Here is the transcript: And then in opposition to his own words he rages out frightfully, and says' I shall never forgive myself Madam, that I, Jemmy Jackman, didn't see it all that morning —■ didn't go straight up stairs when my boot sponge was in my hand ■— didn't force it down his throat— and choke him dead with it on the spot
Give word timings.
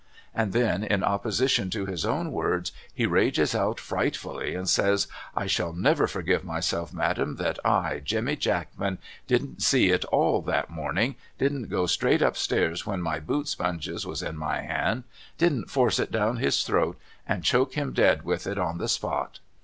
And 0.33 0.51
then 0.51 0.83
in 0.83 1.03
opposition 1.03 1.69
to 1.69 1.85
his 1.85 2.07
own 2.07 2.31
words 2.31 2.71
he 2.91 3.05
rages 3.05 3.53
out 3.53 3.79
frightfully, 3.79 4.55
and 4.55 4.67
says' 4.67 5.05
I 5.37 5.45
shall 5.45 5.73
never 5.73 6.07
forgive 6.07 6.43
myself 6.43 6.91
Madam, 6.91 7.35
that 7.35 7.59
I, 7.63 7.99
Jemmy 8.03 8.35
Jackman, 8.35 8.97
didn't 9.27 9.61
see 9.61 9.89
it 9.91 10.03
all 10.05 10.41
that 10.41 10.71
morning 10.71 11.13
—■ 11.13 11.15
didn't 11.37 11.67
go 11.69 11.85
straight 11.85 12.23
up 12.23 12.35
stairs 12.35 12.83
when 12.83 13.03
my 13.03 13.19
boot 13.19 13.47
sponge 13.47 13.87
was 14.03 14.23
in 14.23 14.37
my 14.37 14.61
hand 14.61 15.03
■— 15.03 15.37
didn't 15.37 15.69
force 15.69 15.99
it 15.99 16.11
down 16.11 16.37
his 16.37 16.63
throat— 16.63 16.99
and 17.29 17.43
choke 17.43 17.73
him 17.75 17.93
dead 17.93 18.23
with 18.25 18.47
it 18.47 18.57
on 18.57 18.79
the 18.79 18.87
spot 18.89 19.37